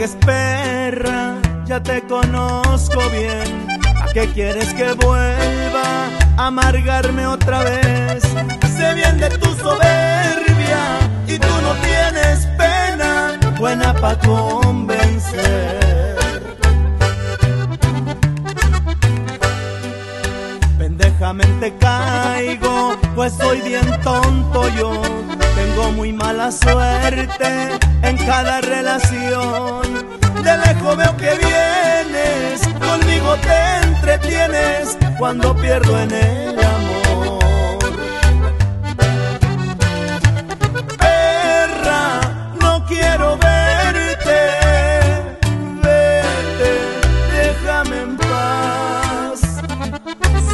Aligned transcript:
juegues 0.00 0.16
ya 1.66 1.82
te 1.82 2.00
conozco 2.02 2.98
bien. 3.10 3.66
¿A 4.00 4.12
qué 4.12 4.26
quieres 4.28 4.72
que 4.74 4.92
vuelva 4.92 6.08
a 6.36 6.46
amargarme 6.46 7.26
otra 7.26 7.62
vez? 7.64 8.22
Sé 8.76 8.94
bien 8.94 9.18
de 9.18 9.28
tu 9.28 9.46
soberbia 9.56 10.98
y 11.26 11.38
tú 11.38 11.48
no 11.62 11.74
tienes 11.82 12.46
pena, 12.56 13.38
buena 13.58 13.94
pa' 13.94 14.18
convencer. 14.18 15.80
Pendejamente 20.78 21.74
caigo, 21.78 22.96
pues 23.14 23.34
soy 23.34 23.60
bien 23.60 24.00
tonto 24.02 24.68
yo. 24.70 25.02
Tengo 25.54 25.92
muy 25.92 26.12
mala 26.12 26.50
suerte 26.50 27.78
en 28.02 28.16
cada 28.16 28.60
relación. 28.62 29.39
Te 33.40 33.86
entretienes 33.86 34.96
cuando 35.18 35.54
pierdo 35.56 35.98
en 36.00 36.10
el 36.12 36.58
amor. 36.58 37.78
Perra, 40.98 42.20
no 42.60 42.84
quiero 42.86 43.36
verte, 43.38 44.40
vete, 45.82 46.72
déjame 47.36 47.96
en 48.02 48.16
paz. 48.16 49.40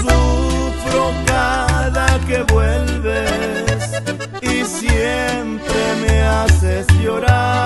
Sufro 0.00 1.12
cada 1.26 2.18
que 2.26 2.42
vuelves 2.52 4.02
y 4.42 4.64
siempre 4.64 5.80
me 6.02 6.22
haces 6.22 6.86
llorar. 7.02 7.65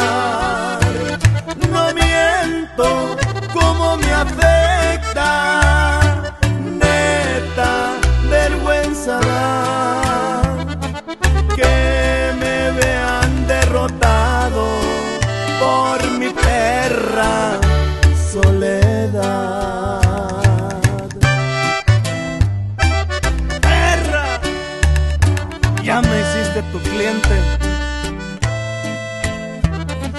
Ya 25.82 26.00
me 26.00 26.20
hiciste 26.20 26.62
tu 26.72 26.78
cliente. 26.80 27.36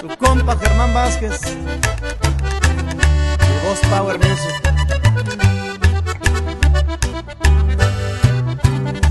Tu 0.02 0.08
compa 0.18 0.58
Germán 0.58 0.94
Vázquez. 0.94 1.40
Tu 3.40 3.54
voz 3.64 3.80
Power 3.90 4.18
Music. 4.18 4.56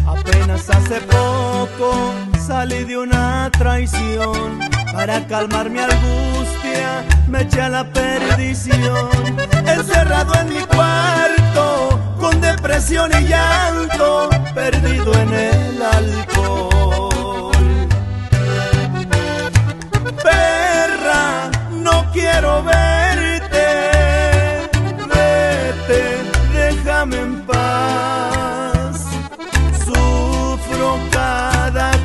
Apenas 0.06 0.70
hace 0.70 1.00
poco 1.02 2.14
salí 2.46 2.84
de 2.84 2.98
una 2.98 3.50
traición. 3.52 4.58
Para 4.92 5.26
calmar 5.26 5.70
mi 5.70 5.78
angustia 5.78 7.04
me 7.28 7.42
eché 7.42 7.60
a 7.62 7.68
la 7.68 7.84
perdición. 7.84 9.08
Encerrado 9.66 10.34
en 10.34 10.48
mi 10.48 10.60
cuarto, 10.62 12.00
con 12.18 12.40
depresión 12.40 13.10
y 13.20 13.28
llanto, 13.28 14.28
perdido 14.54 15.14
en 15.14 15.32
el 15.32 15.79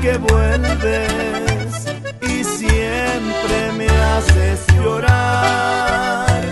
que 0.06 0.18
vuelves 0.18 1.88
y 2.22 2.44
siempre 2.44 3.72
me 3.76 3.88
haces 3.88 4.60
llorar. 4.76 6.44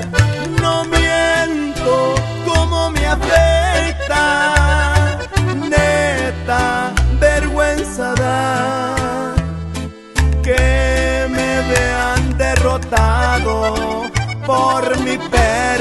No 0.59 0.83
miento, 0.85 2.15
como 2.47 2.89
me 2.89 3.05
afecta, 3.05 4.25
neta, 5.69 6.93
vergüenza 7.19 8.15
da 8.15 9.35
que 10.41 11.27
me 11.29 11.61
vean 11.73 12.37
derrotado 12.39 14.09
por 14.47 14.99
mi 15.01 15.15
perro 15.29 15.72